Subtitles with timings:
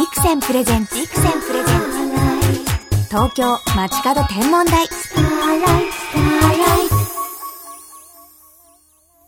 [0.00, 4.86] ビクセンプレゼンツビクセンプレゼンツ東京街角天文台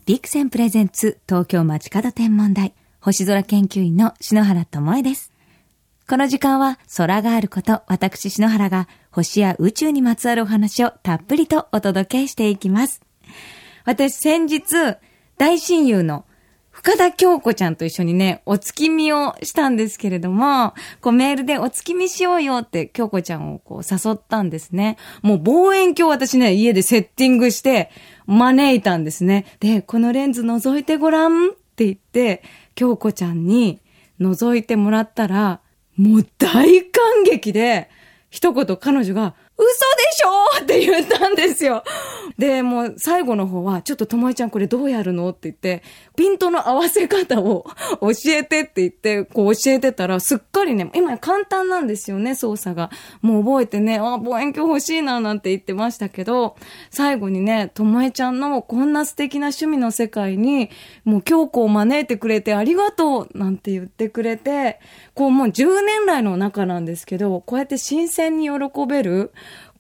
[0.06, 2.72] ビクセンプレゼンツ東京街角天文台
[3.02, 5.30] 星空研究員の篠原智恵です。
[6.08, 13.02] この時間は空があること私篠原が星や宇宙にまつわるお話をたっぷりとお届けしていきます。
[13.84, 14.62] 私先日
[15.36, 16.24] 大親友の
[16.72, 24.96] 深田京子ちゃんと一緒にね、お月見をしたんですけれども、こうメールでお月見しようよって京子ちゃんをこう誘ったんですね。
[25.20, 27.90] もう望遠鏡私ね、家でセッティングして
[28.26, 29.44] 招いたんですね。
[29.60, 32.42] で、このレンズ覗いてごらんって言って、
[32.74, 33.80] 京子ちゃんに
[34.18, 35.60] 覗いてもらったら、
[35.96, 37.90] もう大感激で、
[38.30, 39.72] 一言彼女が、嘘で
[40.12, 41.84] しょって言ったんですよ。
[42.38, 45.82] で、もう最後の方は、ちょっとともえちゃんこれどうやるのって言って、
[46.16, 47.66] ピントの合わせ方を
[48.00, 52.90] 教えてって言って、こう教えてたら、すっかりね、今簡単なんですよね、操作が。
[53.20, 56.56] もう覚えてね、あ、望遠鏡欲しいななんて言ってましたけど、
[56.90, 60.70] 最後にね、ともえちゃんのこんな素敵な趣味の世界に、
[61.04, 64.80] もう京子を招いてくれてありがとうなんて言ってくれて、
[65.14, 69.32] こうもう10年来の中なんですけど、こうやって新鮮に喜べる、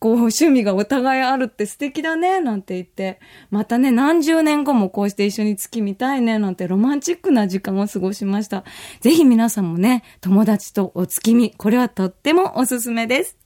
[0.02, 8.64] こう、趣味がお互いあるって素敵だね、なんて言って、またね、何十年後もこうして一緒に月見たいね、なんてロマンチックな時間を過ごしました。
[9.00, 13.36] ぜひ皆さんもね、友達とお月見、これはとってもおすすめです。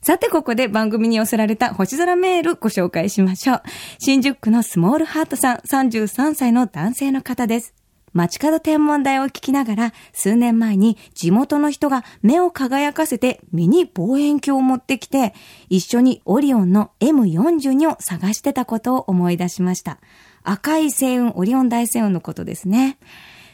[0.00, 3.62] さて、ここで番組に寄せられた星空メールご紹介しましょう。
[3.98, 7.74] 新宿区のスモールハートさん、33歳の男性の方です。
[8.16, 15.34] 街角天文台を聞きながら、数年前に地元の人が目を輝かせてミニ望遠鏡を持ってきて、
[15.68, 19.98] 一緒にオリオンの M42 を探してたことを思い出しました。
[20.42, 22.98] 赤い星雲、オリオン大星雲のことですね。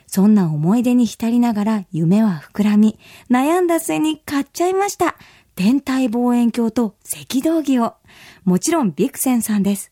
[0.06, 2.98] そんな思い出に浸りながら夢は膨らみ、
[3.30, 5.16] 悩んだ末に買っちゃいました。
[5.56, 6.94] 天体望遠鏡と
[7.28, 7.94] 赤道儀を。
[8.44, 9.90] もちろんビクセンさんです。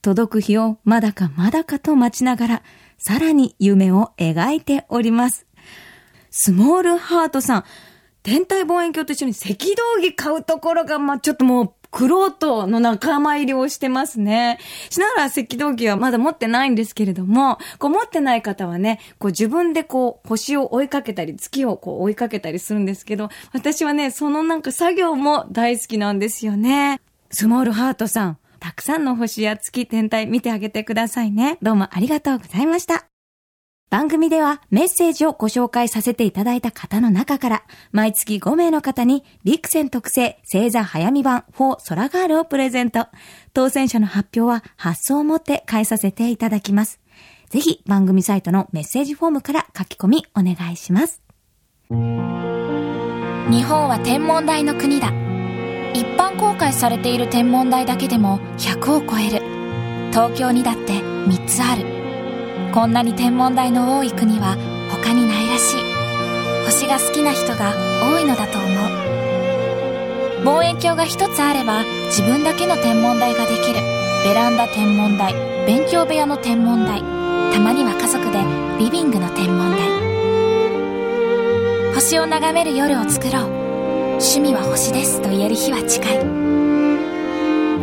[0.00, 2.62] 届く日をまだかまだかと待ちながら、
[3.04, 5.44] さらに夢を描いております。
[6.30, 7.64] スモールハートさん、
[8.22, 14.60] 天体望遠鏡と一緒に赤道儀買うところが、まあ、ちょっともう、クロートの仲間入りをしてますね。
[14.88, 27.00] しながら赤道儀はまだ持ってないんですけれども、こう持ってない方はね、こう自分でこう星を追いかけたり、月をこう追いかけたりするんですけど、私はね、そのなんか作業も大好きなんですよね。
[27.30, 31.58] スモールハートさん、たくさんの星や月天体見てあげてくださいね。
[31.62, 33.06] どうもありがとうございました。
[33.90, 43.08] 番組ではメッセージをご紹介させていただいた方の中から、毎月5名の方にビクセン特製星座早見版4ソラガールをプレゼント。
[43.52, 47.00] 当選者の発表は発送をもって返させていただきます。
[47.50, 51.20] ぜひ番組サイトのメッセージフォームから書き込みお願いします。
[51.90, 55.21] 日本は天文台の国だ。
[56.42, 59.40] 公開されている天文台だけでも100を超える。
[60.10, 61.84] 東京にだって3つある。
[62.74, 64.56] こんなに天文台の多い国は
[64.90, 65.82] 他にないらしい。
[66.64, 68.66] 星が好きな人が多いのだと思
[70.42, 70.44] う。
[70.44, 73.78] 望遠鏡が一つあれば自分だけの天文台ができる。
[74.24, 77.04] ベランダ天文台勉強部屋の天文台。
[77.52, 78.40] たまには家族で
[78.84, 79.88] リビングの天文台。
[81.94, 83.61] 星を眺める夜を作ろう。
[84.22, 86.18] 趣味は星ですと言える日は近い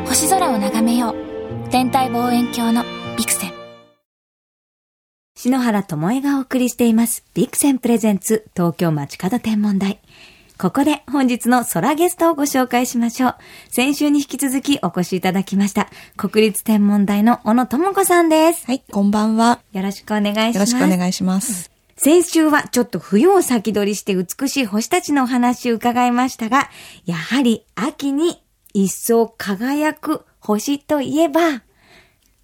[0.07, 2.85] 星空を眺めよう天体望遠鏡の
[3.17, 3.51] ビクセン
[5.35, 9.99] 篠原智恵がお送りしていますビクセンプレゼンツ東京街角天文台
[10.57, 13.35] ここで本日の空ゲストをご紹介しましょう。
[13.69, 15.87] 先週に引き続きお越しいただきました。
[16.17, 18.65] 国立天文台の小野智子さんです。
[18.65, 19.61] はい、こんばんは。
[19.71, 20.73] よろしくお願いします。
[20.73, 21.78] よろしくお願いします。
[22.01, 26.69] 先週はちょっと冬を先取りして美しい星たちのお話を伺いましたが、
[27.03, 28.41] やはり秋に
[28.73, 31.61] 一層輝く星といえば、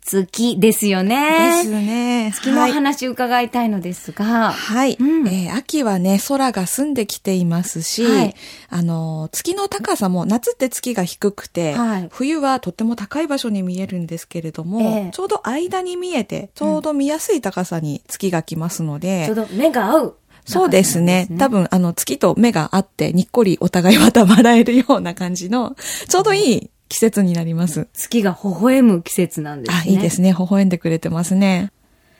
[0.06, 1.64] 月ですよね。
[1.64, 2.32] ですね。
[2.32, 4.52] 月の話伺いたいのですが。
[4.52, 4.98] はい。
[5.00, 8.36] うん、えー、秋はね、空が澄んできていますし、はい、
[8.70, 20.18] あの、月の高さも、夏って月が低くて、はい、冬はとっても高い場所に見えるんですけれども、えー、ちょうど間に見えて、ちょうど見やすい高さに月が来ますので、うん、ちょうど目が合う。
[20.46, 21.28] そうですね。
[21.40, 25.76] 多分、あの、月と目が合って、にっこりお互いまた笑えるような感じの、
[26.08, 27.88] ちょうどいい季節になります。
[27.94, 29.84] 月が微笑む季節なんですね。
[29.86, 30.34] あ、いいですね。
[30.38, 31.72] 微笑んでくれてますね。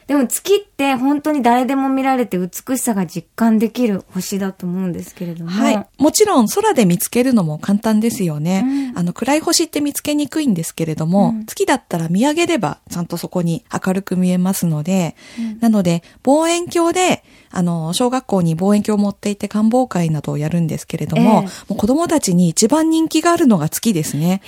[0.08, 5.50] でも月って本当に誰でも見られて美しさが実感できる星だと思うんですけれども。
[5.50, 5.88] はい。
[5.98, 8.92] もちろん空で見つけるのも簡単ですよね。
[8.94, 17.24] うん、あの暗い星って見つけにくいんですけれども、うん、月だったら見上げればちゃんとそこに明るく見えますので、うん、なので望遠鏡で
[17.56, 24.42] あの、小学校に望遠鏡を持っていて観望会などをやるんですけれども、えー、もう子供たちに一番人気があるのが月ですね。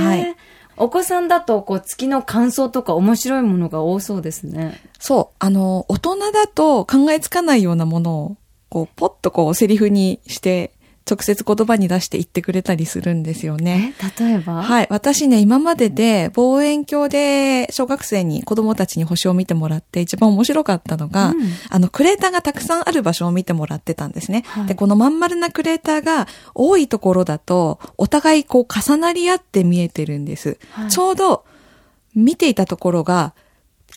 [0.00, 0.36] はい。
[0.80, 4.80] お子さんだと、こう、月の感想とか面白いものが多そうですね。
[4.98, 5.36] そう。
[5.38, 8.36] あの、大人だと考えつかないようなものを、
[8.70, 10.72] こう、ポッとこう、セリフにして
[11.10, 13.94] 直接言葉に出して言ってくれたりするんですよね。
[14.18, 14.62] 例えば？
[14.62, 14.86] はい。
[14.90, 21.36] 私ね、今までで望遠鏡で小学生に子供たちに星を見てもらって一番面白かったのが、うん、
[21.68, 24.44] あの、クレーターがたくさんある場所を見てもらってたんですね。
[24.46, 30.58] はい、で、このまん丸なクレーターが多いところだと、お互いこう重なり合って見えてるんです。
[30.72, 31.44] はい、ちょうど
[32.14, 33.34] 見ていたところが、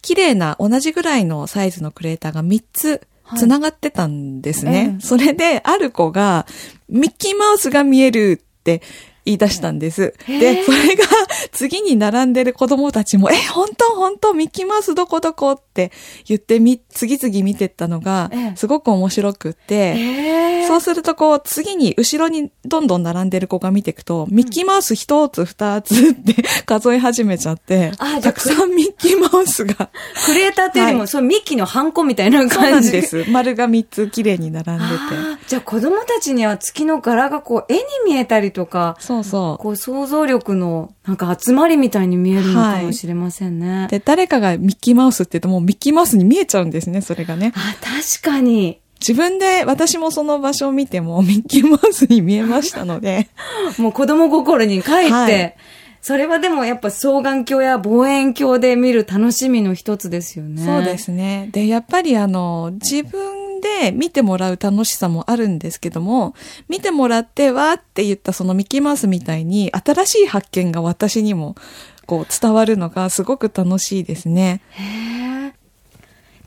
[0.01, 3.01] 綺麗な同じぐらいのサイズのクレーターが3つ
[3.37, 4.71] 繋がってたんですね。
[4.71, 6.45] はいそれで、ある子が、
[6.89, 8.81] ミッキーマウスが見えるって
[9.25, 10.13] 言い出したんです。
[10.27, 11.05] で、それが
[11.51, 15.91] 次に並んでる子供たちも、え、本当本当ミッキーマウスどこどこって
[16.25, 27.91] 言ってみ、次々見てったのが、すごく面白くって、そうするとこう、次に後ろにどんどん並んでる子が見ていくと、ミッキーマウス一つ二つって 数え始めちゃって、
[28.21, 29.89] たくさんミッキーマウスが。
[30.25, 33.25] クレーターっていうよりも、はい、そのミッキーのハンコみたいな感じそうなんです。
[33.29, 34.89] 丸が三つ綺麗に並んでて。
[35.47, 39.63] じゃあ子供たちには月の柄がこう、絵に見えたりとか、そうそう。
[39.63, 43.81] こう想像力のなんか集まりみたいに見えるのかもしれませんね。
[43.81, 47.53] はい、で、誰かがミッキーマウスって言うともうミッキーマウスに見えちゃうんですね、それがね。
[47.55, 48.79] あ、確かに。
[48.99, 53.27] 自分で私もその場所を見てもミッキーマウスに見えましたので。
[53.77, 55.55] もう子供心に帰って、はい、
[56.01, 60.63] それはでもやっぱ双眼鏡や望遠鏡で見る楽しみの一つですよね。
[60.63, 61.49] そうですね。
[61.51, 66.35] で、やっぱりあの、自分で見てもらう楽しさもあるんですけども、
[66.69, 71.55] 見てもらってわーって言ったそのミッキーマウスみたいに新しい発見が私にも
[72.05, 74.61] こう伝わるのがすごく楽しいですね。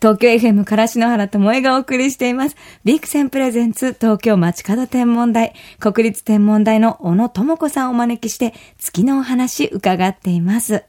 [0.01, 2.57] 東京 FM から篠原智恵がお送りしています。
[2.85, 10.85] ビクセンプレゼンツ東京街角天文台、国立天文台の小野智子さんをお招きして月のお話伺っています。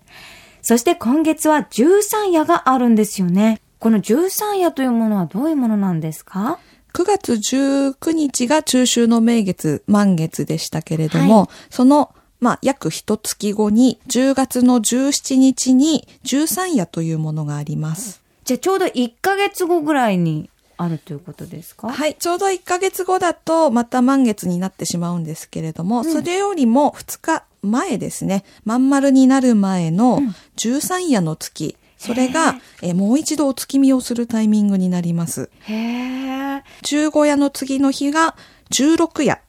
[0.61, 3.61] そして今月は13夜があるんですよね。
[3.79, 6.59] この十三夜というものはどういうものなんですか
[6.93, 18.21] ？9月19日が中秋の名月、満月でしたけれども、はい、その、まあ、約一月後に、10月の17日に十三夜というものがあります。
[18.45, 21.89] じゃあちょうど1ヶ月後ぐらいにあるということですか？
[21.89, 22.15] はい。
[22.15, 30.21] ちょうど1ヶ月後だと、また満月になってしまうんですけれども、うん、それよりも2日前ですね、まん丸になる前の
[30.55, 35.49] 13夜の月、うんそれが、えもう一度お月見をするタイミングになります。
[35.61, 38.35] へ十五夜の次の日が
[38.69, 39.39] 十六夜。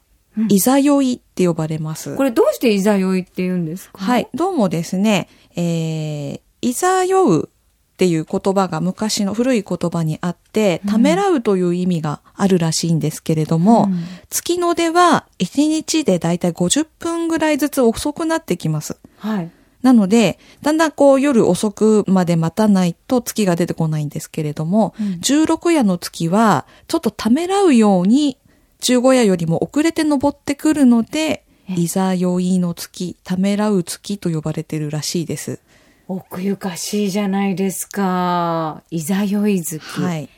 [0.47, 2.15] いざよいって呼ばれます。
[2.15, 3.99] これどうしていざよいって言うんですか？
[3.99, 4.27] はい。
[4.33, 7.49] どうもですね、えー、いざよう
[7.93, 18.97] っていう言葉が昔の古い言葉にあって、ためらうという意味があるらしいんですけれども、うん、月の出は1日でだいたい50分ぐらいずつ遅くなってきます。
[19.17, 19.51] はい。
[19.81, 28.37] なので、だんだんこう夜遅くまで待たないと月が出てこないんですけれども、うん、16夜の月はちょっとためらうように
[28.81, 35.59] 15夜よりも遅れて登ってくるので、いざ酔いの月、ためらう月と呼ばれてるらしいです。
[36.07, 38.81] 奥ゆかしいじゃないですか。
[38.89, 39.79] いざ酔い月。
[40.01, 40.29] はい。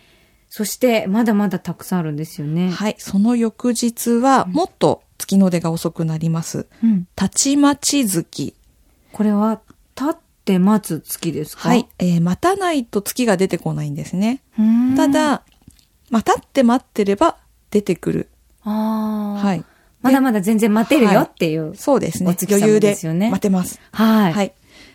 [0.50, 2.70] そして、まだまだたくさんあるんですよね。
[2.72, 2.96] はい。
[2.98, 6.68] その翌日は、もっと月の出が遅くなります。
[6.84, 7.08] うん。
[7.16, 8.54] たちまち月
[9.14, 9.62] これは、
[10.00, 10.16] 立っ
[10.46, 11.70] て待つ月ですか？
[11.70, 11.88] はい。
[12.00, 14.42] えー、待たないと月が出てこないんですね。
[14.96, 15.44] ただ、
[16.10, 17.38] まあ、立って待ってれば
[17.70, 18.30] 出てくる。
[18.64, 19.46] ああ。
[19.46, 19.64] はい。
[20.02, 22.36] まだまだ全然待てるよっていう、はい、そうですね。
[22.50, 23.80] 余裕で待てます。
[23.92, 24.34] はい。
[24.34, 24.54] はい。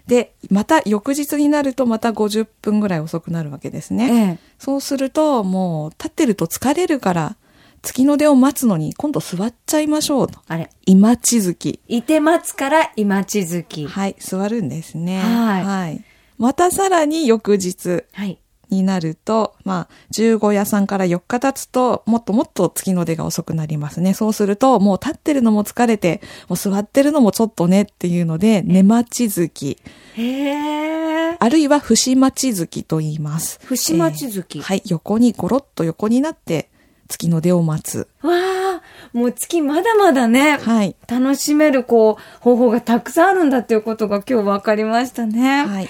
[0.09, 4.11] で、また翌日になるとまた50分ぐらい遅くなるわけですね。
[4.11, 7.37] ええ、そうするともう立ってると疲れるから
[7.83, 10.41] 月の出を待つのに、今度座っちゃいましょうと。
[10.49, 11.81] あれ今地月。
[11.89, 13.87] いて待つから今地月。
[13.87, 15.21] はい、座るんですね。
[15.21, 15.65] はい。
[15.65, 16.05] はい。
[16.39, 18.05] またさらに翌日。
[18.13, 18.39] はい。
[18.71, 24.15] になると、まあ、十五夜さんから4日経つと、もっともっと月の出が遅くなりますね。
[24.15, 29.79] そうすると、もう立ってるのも疲れて、もう座ってるのもちょっとねっていうので、寝待ち月。
[30.15, 31.37] へー。
[31.39, 33.61] あるいは、節待ち月と言います。
[33.63, 34.83] 節待ち月、えー、はい。
[34.87, 36.69] 横にゴロッと横になって、
[37.09, 38.09] 月の出を待つ。
[38.23, 38.83] わあ、
[39.13, 40.97] もう月まだまだね、はい。
[41.09, 45.67] 楽しめるこう、方法がたくさんあるんだっていうことが今日分かりましたね。
[45.67, 45.89] はい。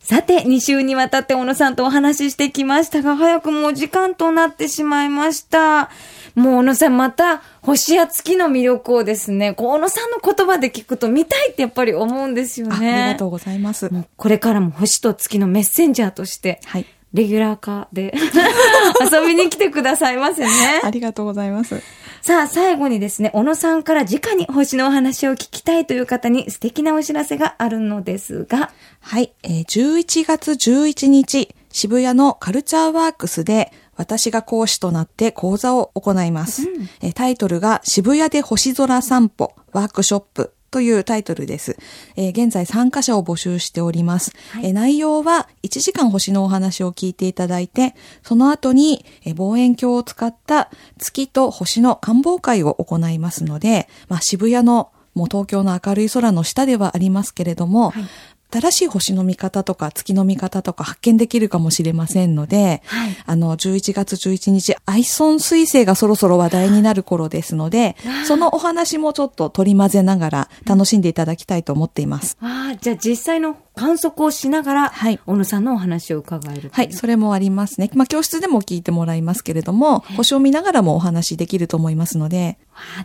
[0.00, 5.90] さて、2週にわたって小野さんとお話ししてきましたが、早くもう時間となってしまいました。
[6.34, 12.92] もう小野さんまた星や月の魅力をですね、小野さんの言葉で聞くと見たいってやっぱり思うんですよね。
[12.92, 13.92] ありがとうございます。
[13.92, 16.86] もうこれからも星と月のメッセンジャーとして、はい。
[17.12, 18.14] レギュラー化で
[19.12, 20.80] 遊びに来てくださいませね。
[20.82, 21.82] ありがとうございます。
[22.22, 28.70] さあ、最後にですね、小野さんから直に星のお話を聞きたいという方に素敵なお知らせがあるのですが。
[29.00, 36.68] はい、えー、11月11日、渋谷のカルチャーワークスで私が講師となって講座を行います。
[37.02, 41.76] うん、タイトルが渋谷で星空散歩ワークショップというタイトルです。
[42.16, 58.02] えー、現在参加者を募集しております、はい、えー、内容は1時間星のお話を聞いていただいて、その後に、えー、望遠鏡を使った月と星の観望会を行いますので、まあ、渋谷のもう東京の明るい空の下ではありますけれども、はい
[58.50, 72.36] 新しい星の見方とか月の見方とか発見できるかもしれませんので、はい、あの、11月11日、アイソン彗星がそろそろ話題になる頃ですので、そのお話もちょっと取り混ぜながら楽しんでいただきたいと思っています。
[72.40, 77.90] ああ、じゃあ実際の観測をしながら、はい、小野さんのお話を伺えるはい、それもありますね。
[77.94, 82.58] まあ、教室でも聞いてもらいますけれども、星を見ながらもお話できると思いますので。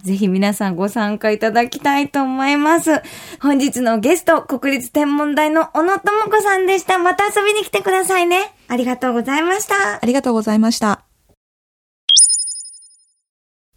[0.04, 3.02] ぜひ皆さんご参加いただきたいと思います。
[3.40, 6.98] 本日のゲスト、国立天文台の小野智子さんでした。
[6.98, 8.54] また遊びに来てくださいね。
[8.68, 9.76] ありがとうございました。
[10.02, 11.06] ありがとうございました。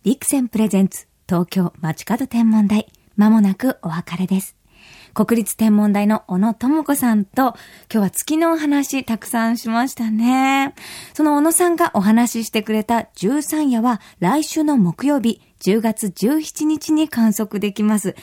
[0.03, 2.89] ビクセンプレゼンツ、東京街角天文台。
[3.15, 4.58] まもなくお別れです。
[5.15, 7.55] 国立天文台の小野智子さんと、今
[7.89, 10.75] 日は月のお話たくさんしましたね。
[11.15, 18.15] その小野さんがお話ししてくれた13夜は来週の木曜日、10月17日に観測できます。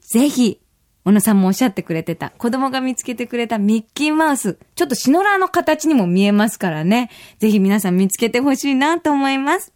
[0.00, 0.60] ぜひ、
[1.04, 7.10] 小野さんもおっしゃってくれてた、子供が見つけてくれたミッキーマウス、ちょっとシノラーの形にも見えますからね。
[7.38, 9.72] ぜひ皆さん見つけてほしいなと思います。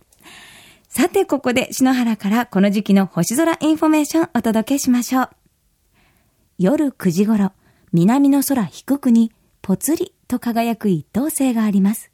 [0.88, 5.43] さて、ここで篠原からこの時期の星空インフォメーションお届けしましょう。
[6.58, 7.52] 夜9時頃、
[7.92, 12.12] 南の空低くにぽつりと輝く一等星があります。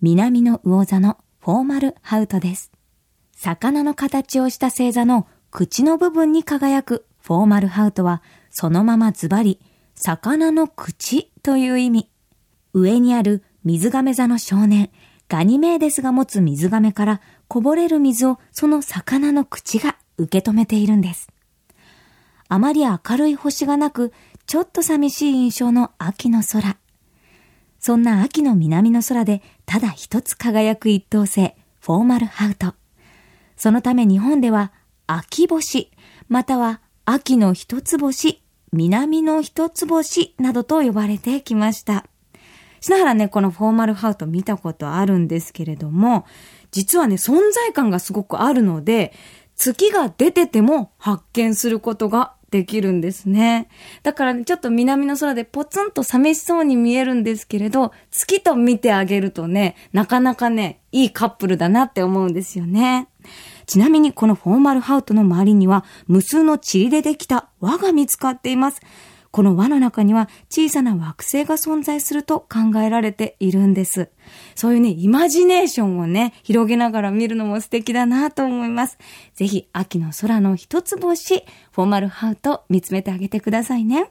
[0.00, 2.72] 南の魚座のフォーマルハウトです。
[3.36, 9.60] 魚の形をした星座の口の部分に輝くフォーマルハウトは、そのままズバリ、
[9.94, 12.10] 魚の口という意味。
[12.72, 14.90] 上にある水亀座の少年、
[15.28, 21.28] ガニメーデスが持つ水亀からこぼれる水をその魚の口が受け止めているんです。
[22.48, 24.12] あまり明るい星がなく、
[24.46, 26.78] ちょっと寂しい印象の秋の空。
[27.78, 32.74] そんな秋の南の空で、ただ一つ輝く一等星、フォーマルハウト。
[33.56, 34.72] そのため日本では、
[35.06, 35.90] 秋星、
[36.28, 42.06] または秋の一つ星、南の一つ星などと呼ばれてきました。
[42.80, 46.26] 篠原ね、このフォーマルハウト見たことあるんですけれども、
[46.70, 49.12] 実はね、存在感がすごくあるので、
[49.56, 53.68] 月が出てても発見することができるんですね。
[54.02, 63.08] だからね、ちょっと南の空でポツンと寂しそうに見えるんですけれど、月と見てあげるとね、なかなかね、いいカップルだなって思うんですよね。
[63.66, 68.80] ちなみにこのフォーマルハウトの周りには無数の塵でできた輪が見つかっています。
[69.30, 74.10] この輪の中には小さな惑星が存在すると考えられているんです。
[74.54, 78.98] そういうね、イマジネーションをね、広げながら見るのも素敵だなと思います。
[79.34, 84.10] ぜひ、秋の空の一つ星、フォーマルハウト見つめてあげてくださいね。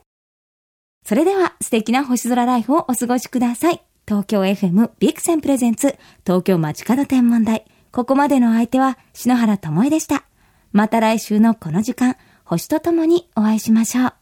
[1.04, 3.82] それでは、素敵な星空ライフをお過ごしください。
[4.06, 7.64] 東京 FM ビクセンプレゼンツ、東京街角天文台。
[7.92, 10.24] ここまでの相手は、篠原智恵でした。
[10.72, 14.17] また来週のこの時間、星とともにお会いしましょう。